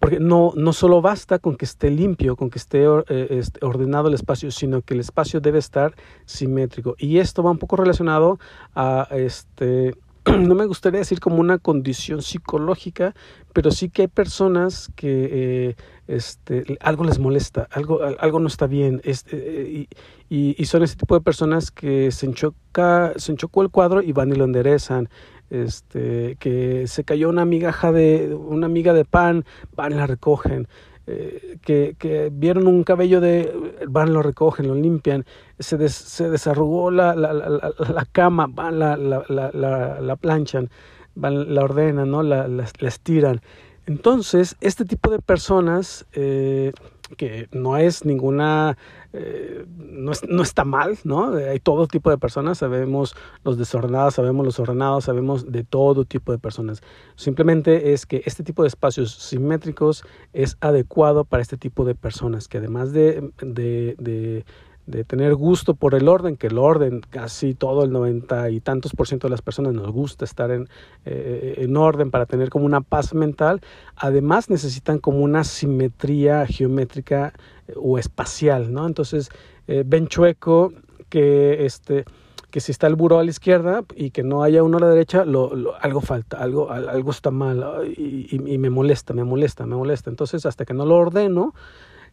Porque 0.00 0.20
no, 0.20 0.52
no 0.54 0.72
solo 0.72 1.02
basta 1.02 1.38
con 1.38 1.56
que 1.56 1.64
esté 1.64 1.90
limpio, 1.90 2.36
con 2.36 2.50
que 2.50 2.58
esté 2.58 2.84
eh, 2.84 3.26
este, 3.30 3.64
ordenado 3.64 4.08
el 4.08 4.14
espacio, 4.14 4.50
sino 4.50 4.82
que 4.82 4.94
el 4.94 5.00
espacio 5.00 5.40
debe 5.40 5.58
estar 5.58 5.94
simétrico. 6.24 6.94
Y 6.98 7.18
esto 7.18 7.42
va 7.42 7.50
un 7.50 7.58
poco 7.58 7.76
relacionado 7.76 8.38
a 8.74 9.08
este 9.10 9.94
no 10.38 10.54
me 10.54 10.66
gustaría 10.66 11.00
decir 11.00 11.20
como 11.20 11.36
una 11.36 11.58
condición 11.58 12.22
psicológica, 12.22 13.14
pero 13.52 13.70
sí 13.70 13.88
que 13.88 14.02
hay 14.02 14.08
personas 14.08 14.90
que 14.96 15.28
eh, 15.70 15.76
este, 16.06 16.76
algo 16.80 17.04
les 17.04 17.18
molesta, 17.18 17.68
algo, 17.70 18.00
algo 18.02 18.40
no 18.40 18.48
está 18.48 18.66
bien, 18.66 19.00
este, 19.04 19.36
eh, 19.36 19.88
y, 20.28 20.60
y, 20.60 20.64
son 20.66 20.82
ese 20.82 20.96
tipo 20.96 21.14
de 21.14 21.20
personas 21.20 21.70
que 21.70 22.10
se, 22.10 22.26
enchoca, 22.26 23.12
se 23.16 23.32
enchocó 23.32 23.62
el 23.62 23.70
cuadro 23.70 24.02
y 24.02 24.12
van 24.12 24.30
y 24.30 24.34
lo 24.34 24.44
enderezan, 24.44 25.08
este, 25.50 26.36
que 26.38 26.86
se 26.86 27.04
cayó 27.04 27.28
una 27.28 27.44
migaja 27.44 27.92
de, 27.92 28.34
una 28.34 28.68
miga 28.68 28.92
de 28.92 29.04
pan, 29.04 29.44
van 29.74 29.96
la 29.96 30.06
recogen, 30.06 30.68
eh, 31.06 31.58
que, 31.62 31.96
que, 31.98 32.30
vieron 32.30 32.66
un 32.66 32.84
cabello 32.84 33.20
de, 33.20 33.50
van, 33.88 34.12
lo 34.12 34.22
recogen, 34.22 34.68
lo 34.68 34.74
limpian, 34.74 35.24
se, 35.58 35.88
se 35.88 36.28
desarrugó 36.28 36.90
la, 36.90 37.14
la, 37.14 37.32
la, 37.32 37.48
la, 37.48 38.04
cama, 38.12 38.46
van, 38.46 38.78
la, 38.78 38.96
la, 38.96 39.24
la, 39.28 40.00
la 40.00 40.16
planchan, 40.16 40.68
van, 41.14 41.54
la 41.54 41.64
ordenan, 41.64 42.10
¿no? 42.10 42.22
la, 42.22 42.46
la, 42.46 42.66
estiran. 42.80 43.40
Entonces, 43.86 44.56
este 44.60 44.84
tipo 44.84 45.10
de 45.10 45.18
personas 45.18 46.04
eh, 46.12 46.72
que 47.16 47.48
no 47.52 47.76
es 47.76 48.04
ninguna, 48.04 48.76
eh, 49.12 49.64
no, 49.76 50.12
no, 50.28 50.42
está 50.42 50.64
mal, 50.64 50.98
¿no? 51.04 51.34
Hay 51.34 51.60
todo 51.60 51.86
tipo 51.86 52.10
de 52.10 52.18
personas, 52.18 52.58
sabemos 52.58 53.14
los 53.44 53.58
desordenados, 53.58 54.14
sabemos 54.14 54.44
los 54.44 54.60
ordenados, 54.60 55.04
sabemos 55.04 55.50
de 55.50 55.64
todo 55.64 56.04
tipo 56.04 56.32
de 56.32 56.38
personas. 56.38 56.82
Simplemente 57.16 57.92
es 57.92 58.06
que 58.06 58.22
este 58.26 58.42
tipo 58.42 58.62
de 58.62 58.68
espacios 58.68 59.12
simétricos 59.12 60.04
es 60.32 60.56
adecuado 60.60 61.24
para 61.24 61.42
este 61.42 61.56
tipo 61.56 61.84
de 61.84 61.94
personas, 61.94 62.48
que 62.48 62.58
además 62.58 62.92
de, 62.92 63.30
de, 63.40 63.94
de 63.98 64.44
de 64.88 65.04
tener 65.04 65.34
gusto 65.34 65.74
por 65.74 65.94
el 65.94 66.08
orden, 66.08 66.36
que 66.36 66.46
el 66.46 66.56
orden, 66.56 67.02
casi 67.10 67.54
todo 67.54 67.84
el 67.84 67.92
noventa 67.92 68.48
y 68.48 68.60
tantos 68.60 68.94
por 68.94 69.06
ciento 69.06 69.26
de 69.26 69.32
las 69.32 69.42
personas 69.42 69.74
nos 69.74 69.90
gusta 69.92 70.24
estar 70.24 70.50
en, 70.50 70.68
eh, 71.04 71.56
en 71.58 71.76
orden 71.76 72.10
para 72.10 72.24
tener 72.24 72.48
como 72.48 72.64
una 72.64 72.80
paz 72.80 73.12
mental, 73.12 73.60
además 73.96 74.48
necesitan 74.48 74.98
como 74.98 75.18
una 75.18 75.44
simetría 75.44 76.46
geométrica 76.46 77.34
eh, 77.66 77.74
o 77.76 77.98
espacial, 77.98 78.72
¿no? 78.72 78.86
Entonces, 78.86 79.28
eh, 79.66 79.84
ven 79.86 80.08
chueco 80.08 80.72
que 81.10 81.66
este 81.66 82.04
que 82.50 82.60
si 82.60 82.72
está 82.72 82.86
el 82.86 82.96
buró 82.96 83.18
a 83.18 83.24
la 83.24 83.30
izquierda 83.30 83.84
y 83.94 84.10
que 84.10 84.22
no 84.22 84.42
haya 84.42 84.62
uno 84.62 84.78
a 84.78 84.80
la 84.80 84.88
derecha, 84.88 85.20
algo 85.20 86.00
falta, 86.00 86.38
algo, 86.38 86.70
algo 86.70 87.10
está 87.10 87.30
mal 87.30 87.92
y, 87.94 88.38
me 88.38 88.70
molesta, 88.70 89.12
me 89.12 89.22
molesta, 89.22 89.66
me 89.66 89.76
molesta. 89.76 90.08
Entonces, 90.08 90.46
hasta 90.46 90.64
que 90.64 90.72
no 90.72 90.86
lo 90.86 90.96
ordeno, 90.96 91.52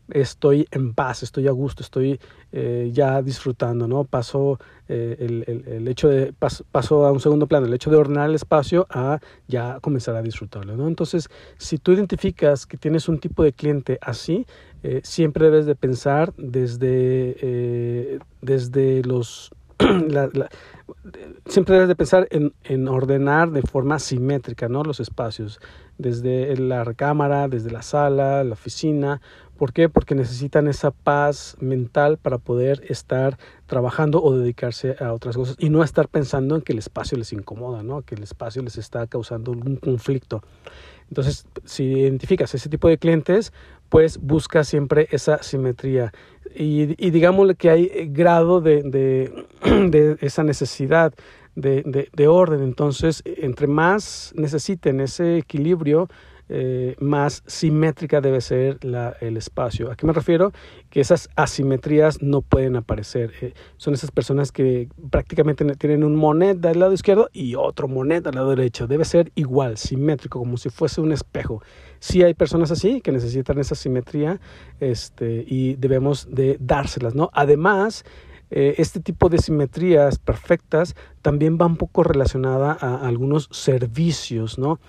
estoy 0.10 0.68
en 0.72 0.94
paz, 0.94 1.24
estoy 1.24 1.48
a 1.48 1.52
gusto, 1.52 1.84
estoy 1.84 2.20
eh, 2.52 2.90
ya 2.94 3.22
disfrutando, 3.22 3.88
¿no? 3.88 4.04
Paso 4.04 4.60
eh, 4.88 5.16
el, 5.20 5.44
el, 5.48 5.68
el, 5.68 5.88
hecho 5.88 6.08
de, 6.08 6.34
paso, 6.34 7.06
a 7.06 7.12
un 7.12 7.20
segundo 7.20 7.48
plano, 7.48 7.66
el 7.66 7.74
hecho 7.74 7.90
de 7.90 7.98
ordenar 7.98 8.30
el 8.30 8.36
espacio 8.36 8.88
a 8.90 9.20
ya 9.48 9.80
comenzar 9.82 10.16
a 10.16 10.22
disfrutarlo, 10.22 10.76
¿no? 10.76 10.88
Entonces, 10.88 11.30
si 11.58 11.78
tú 11.78 11.92
identificas 11.92 12.66
que 12.66 12.78
tienes 12.78 13.10
un 13.10 13.20
tipo 13.20 13.44
de 13.44 13.54
cliente 13.54 13.98
así, 14.02 14.46
eh, 14.84 15.02
siempre 15.04 15.46
debes 15.46 15.66
de 15.66 15.76
pensar 15.76 16.34
desde, 16.38 18.20
desde 18.42 19.04
los 19.04 19.52
siempre 21.48 21.76
debes 21.76 21.90
de 21.90 21.96
pensar 21.96 22.28
en, 22.32 22.54
en, 22.64 22.88
ordenar 22.88 23.52
de 23.52 23.62
forma 23.62 24.00
simétrica 24.00 24.70
¿no? 24.70 24.84
los 24.84 25.02
espacios, 25.02 25.60
desde 25.98 26.56
la 26.58 26.84
recámara, 26.84 27.48
desde 27.48 27.72
la 27.72 27.82
sala, 27.82 28.44
la 28.44 28.54
oficina. 28.54 29.22
¿Por 29.58 29.74
qué? 29.74 29.90
Porque 29.90 30.16
necesitan 30.16 30.68
esa 30.68 30.92
paz 30.92 31.56
mental 31.60 32.18
para 32.18 32.38
poder 32.38 32.84
estar 32.90 33.38
trabajando 33.68 34.22
o 34.22 34.36
dedicarse 34.38 34.96
a 35.00 35.14
otras 35.14 35.36
cosas 35.36 35.56
y 35.60 35.70
no 35.70 35.84
estar 35.84 36.08
pensando 36.10 36.56
en 36.56 36.62
que 36.62 36.74
el 36.74 36.80
espacio 36.80 37.18
les 37.18 37.32
incomoda, 37.32 37.84
¿no? 37.84 38.02
que 38.02 38.16
el 38.16 38.24
espacio 38.24 38.62
les 38.62 38.78
está 38.78 39.08
causando 39.08 39.52
un 39.52 39.78
conflicto. 39.78 40.42
Entonces, 41.10 41.46
si 41.64 41.84
identificas 41.84 42.54
ese 42.56 42.70
tipo 42.70 42.88
de 42.88 42.98
clientes, 42.98 43.54
pues 43.90 44.18
busca 44.18 44.64
siempre 44.64 45.08
esa 45.12 45.42
simetría. 45.44 46.12
Y, 46.56 46.96
y 47.06 47.12
digámosle 47.12 47.56
que 47.56 47.70
hay 47.70 48.10
grado 48.10 48.62
de, 48.62 50.18
esa 50.22 50.44
necesidad 50.44 51.14
de, 51.56 52.28
orden. 52.28 52.64
Entonces, 52.64 53.22
entre 53.26 53.68
más 53.68 54.34
necesiten 54.36 55.00
ese 55.00 55.38
equilibrio, 55.38 56.10
eh, 56.48 56.96
más 57.00 57.44
simétrica 57.48 58.22
debe 58.22 58.40
ser 58.40 58.78
el 59.20 59.38
espacio. 59.38 59.92
¿A 59.92 59.96
qué 59.96 60.06
me 60.06 60.14
refiero? 60.14 60.52
Que 60.90 61.02
esas 61.02 61.30
asimetrías 61.36 62.22
no 62.22 62.42
pueden 62.42 62.76
aparecer. 62.76 63.32
Eh, 63.42 63.54
son 63.78 63.96
esas 63.96 64.12
personas 64.12 64.52
que 64.52 64.90
prácticamente 65.10 65.66
tienen 65.76 66.04
un 66.04 66.16
monet 66.16 66.58
del 66.60 66.80
lado 66.80 66.94
izquierdo 66.94 67.30
y 67.34 67.56
otro 67.56 67.88
monet 67.88 68.24
del 68.24 68.36
lado 68.36 68.52
derecho. 68.52 68.88
Debe 68.88 69.06
ser 69.06 69.32
igual, 69.36 69.78
simétrico, 69.78 70.40
como 70.40 70.58
si 70.58 70.70
fuese 70.70 71.02
un 71.02 71.12
espejo. 71.12 71.64
Sí 72.00 72.22
hay 72.22 72.36
personas 72.36 72.70
así 72.72 73.02
que 73.02 73.12
necesitan 73.12 73.58
esa 73.58 73.74
simetría 73.74 74.40
este, 74.80 75.44
y 75.48 75.76
debemos 75.76 76.28
de 76.30 76.58
dárselas, 76.60 77.16
¿no? 77.16 77.32
Además, 77.34 78.06
eh, 78.52 78.76
este 78.78 79.00
tipo 79.00 79.30
de 79.30 79.40
simetrías 79.40 80.20
perfectas 80.20 80.96
también 81.24 81.58
va 81.60 81.66
un 81.66 81.78
poco 81.78 82.04
relacionada 82.04 82.78
a 82.80 83.08
algunos 83.08 83.50
servicios, 83.52 84.60
¿no? 84.60 84.80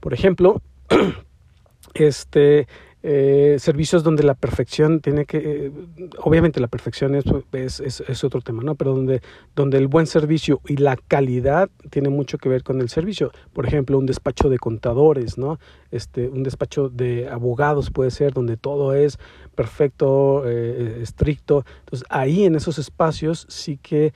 Por 0.00 0.12
ejemplo, 0.12 0.60
este, 1.94 2.66
eh, 3.00 3.58
servicios 3.60 4.02
donde 4.02 4.24
la 4.24 4.34
perfección 4.34 4.98
tiene 4.98 5.24
que, 5.24 5.38
eh, 5.38 5.72
obviamente 6.18 6.58
la 6.58 6.66
perfección 6.66 7.14
es, 7.14 7.80
es, 7.80 8.24
otro 8.24 8.40
tema, 8.40 8.64
¿no? 8.64 8.74
Pero 8.74 8.92
donde, 8.92 9.22
donde 9.54 9.78
el 9.78 9.86
buen 9.86 10.08
servicio 10.08 10.60
y 10.66 10.78
la 10.78 10.96
calidad 10.96 11.70
tiene 11.90 12.08
mucho 12.08 12.38
que 12.38 12.48
ver 12.48 12.64
con 12.64 12.80
el 12.80 12.88
servicio. 12.88 13.30
Por 13.52 13.66
ejemplo, 13.66 13.98
un 13.98 14.06
despacho 14.06 14.48
de 14.48 14.58
contadores, 14.58 15.38
¿no? 15.38 15.60
Este, 15.92 16.28
un 16.28 16.42
despacho 16.42 16.88
de 16.88 17.28
abogados 17.28 17.92
puede 17.92 18.10
ser 18.10 18.32
donde 18.32 18.56
todo 18.56 18.92
es 18.94 19.18
perfecto, 19.54 20.42
eh, 20.44 20.98
estricto. 21.00 21.64
Entonces 21.80 22.04
ahí 22.10 22.44
en 22.46 22.56
esos 22.56 22.78
espacios 22.78 23.46
sí 23.48 23.78
que 23.80 24.12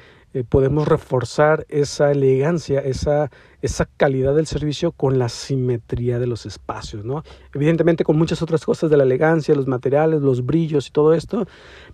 podemos 0.48 0.88
reforzar 0.88 1.66
esa 1.68 2.10
elegancia, 2.10 2.80
esa, 2.80 3.30
esa 3.62 3.86
calidad 3.96 4.34
del 4.34 4.46
servicio 4.46 4.92
con 4.92 5.18
la 5.18 5.28
simetría 5.28 6.18
de 6.18 6.26
los 6.26 6.46
espacios, 6.46 7.04
¿no? 7.04 7.22
Evidentemente 7.54 8.04
con 8.04 8.18
muchas 8.18 8.42
otras 8.42 8.64
cosas 8.64 8.90
de 8.90 8.96
la 8.96 9.04
elegancia, 9.04 9.54
los 9.54 9.68
materiales, 9.68 10.20
los 10.20 10.44
brillos 10.44 10.88
y 10.88 10.90
todo 10.90 11.14
esto, 11.14 11.46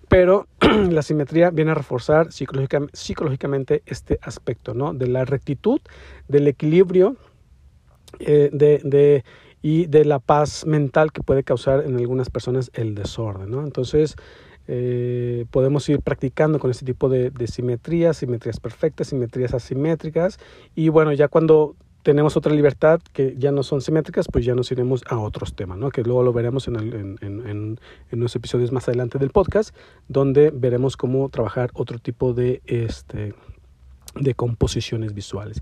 pero 0.09 0.47
la 0.89 1.03
simetría 1.03 1.51
viene 1.51 1.71
a 1.71 1.75
reforzar 1.75 2.31
psicológicamente 2.31 3.83
este 3.85 4.19
aspecto, 4.21 4.73
¿no? 4.73 4.93
De 4.93 5.07
la 5.07 5.25
rectitud, 5.25 5.79
del 6.27 6.47
equilibrio, 6.47 7.15
eh, 8.19 8.49
de, 8.51 8.81
de, 8.83 9.23
y 9.61 9.85
de 9.85 10.05
la 10.05 10.17
paz 10.19 10.65
mental 10.65 11.11
que 11.11 11.21
puede 11.21 11.43
causar 11.43 11.85
en 11.85 11.95
algunas 11.97 12.31
personas 12.31 12.71
el 12.73 12.95
desorden, 12.95 13.51
¿no? 13.51 13.63
Entonces, 13.63 14.15
eh, 14.71 15.45
podemos 15.49 15.89
ir 15.89 15.99
practicando 16.01 16.59
con 16.59 16.69
este 16.69 16.85
tipo 16.85 17.09
de, 17.09 17.31
simetrías, 17.47 18.17
simetrías 18.17 18.59
perfectas, 18.59 19.07
simetrías 19.07 19.55
asimétricas 19.55 20.39
y 20.75 20.89
bueno, 20.89 21.11
ya 21.11 21.27
cuando 21.27 21.75
tenemos 22.03 22.37
otra 22.37 22.53
libertad 22.53 23.01
que 23.11 23.33
ya 23.35 23.51
no 23.51 23.63
son 23.63 23.81
simétricas, 23.81 24.27
pues 24.31 24.45
ya 24.45 24.53
nos 24.53 24.71
iremos 24.71 25.03
a 25.09 25.17
otros 25.17 25.55
temas, 25.55 25.79
¿no? 25.79 25.89
que 25.89 26.03
luego 26.03 26.21
lo 26.21 26.33
veremos 26.33 26.67
en, 26.67 26.75
en, 26.75 27.17
en, 27.21 27.79
en, 28.11 28.19
los 28.19 28.35
episodios 28.35 28.71
más 28.71 28.87
adelante 28.87 29.17
del 29.17 29.31
podcast, 29.31 29.75
donde 30.07 30.51
veremos 30.53 30.97
cómo 30.97 31.29
trabajar 31.29 31.71
otro 31.73 31.97
tipo 31.97 32.33
de, 32.35 32.61
este, 32.67 33.33
de 34.15 34.33
composiciones 34.33 35.13
visuales. 35.13 35.61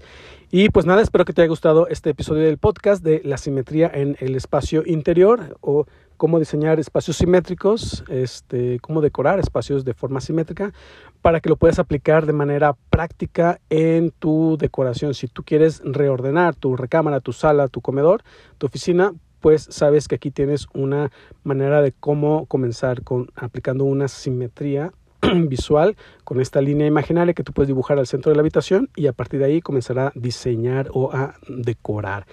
Y 0.51 0.69
pues 0.69 0.85
nada, 0.85 1.01
espero 1.01 1.25
que 1.25 1.33
te 1.33 1.41
haya 1.41 1.49
gustado 1.49 1.87
este 1.87 2.11
episodio 2.11 2.43
del 2.43 2.57
podcast 2.57 3.03
de 3.03 3.21
la 3.23 3.37
simetría 3.37 3.89
en 3.93 4.15
el 4.19 4.35
espacio 4.35 4.83
interior 4.85 5.57
o 5.61 5.85
cómo 6.17 6.39
diseñar 6.39 6.79
espacios 6.79 7.17
simétricos, 7.17 8.03
este, 8.09 8.79
cómo 8.79 9.01
decorar 9.01 9.39
espacios 9.39 9.85
de 9.85 9.93
forma 9.93 10.19
simétrica 10.19 10.73
para 11.21 11.39
que 11.39 11.49
lo 11.49 11.55
puedas 11.55 11.79
aplicar 11.79 12.25
de 12.25 12.33
manera 12.33 12.75
práctica 12.89 13.59
en 13.69 14.11
tu 14.11 14.57
decoración. 14.59 15.13
Si 15.13 15.27
tú 15.27 15.43
quieres 15.43 15.81
reordenar 15.83 16.55
tu 16.55 16.75
recámara, 16.75 17.19
tu 17.19 17.33
sala, 17.33 17.67
tu 17.67 17.81
comedor, 17.81 18.23
tu 18.57 18.65
oficina, 18.65 19.13
pues 19.39 19.67
sabes 19.69 20.07
que 20.07 20.15
aquí 20.15 20.31
tienes 20.31 20.67
una 20.73 21.11
manera 21.43 21.81
de 21.81 21.91
cómo 21.91 22.45
comenzar 22.47 23.03
con 23.03 23.29
aplicando 23.35 23.85
una 23.85 24.07
simetría 24.07 24.91
visual 25.47 25.95
con 26.23 26.41
esta 26.41 26.61
línea 26.61 26.87
imaginaria 26.87 27.33
que 27.33 27.43
tú 27.43 27.53
puedes 27.53 27.67
dibujar 27.67 27.99
al 27.99 28.07
centro 28.07 28.31
de 28.31 28.35
la 28.35 28.41
habitación 28.41 28.89
y 28.95 29.07
a 29.07 29.13
partir 29.13 29.39
de 29.39 29.45
ahí 29.45 29.61
comenzar 29.61 29.99
a 29.99 30.11
diseñar 30.15 30.89
o 30.93 31.11
a 31.11 31.35
decorar. 31.47 32.25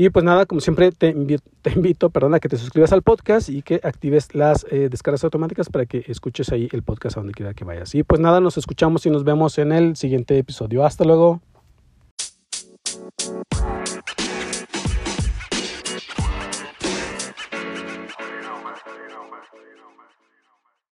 Y 0.00 0.10
pues 0.10 0.24
nada, 0.24 0.46
como 0.46 0.60
siempre 0.60 0.92
te 0.92 1.08
invito, 1.08 1.42
te 1.60 1.70
invito 1.70 2.12
a 2.14 2.38
que 2.38 2.48
te 2.48 2.56
suscribas 2.56 2.92
al 2.92 3.02
podcast 3.02 3.48
y 3.48 3.62
que 3.62 3.80
actives 3.82 4.32
las 4.32 4.64
eh, 4.70 4.88
descargas 4.88 5.24
automáticas 5.24 5.70
para 5.70 5.86
que 5.86 6.04
escuches 6.06 6.52
ahí 6.52 6.68
el 6.70 6.84
podcast 6.84 7.16
a 7.16 7.20
donde 7.20 7.32
quiera 7.32 7.52
que 7.52 7.64
vayas. 7.64 7.96
Y 7.96 8.04
pues 8.04 8.20
nada, 8.20 8.40
nos 8.40 8.56
escuchamos 8.58 9.04
y 9.06 9.10
nos 9.10 9.24
vemos 9.24 9.58
en 9.58 9.72
el 9.72 9.96
siguiente 9.96 10.38
episodio. 10.38 10.84
Hasta 10.84 11.04
luego. 11.04 11.40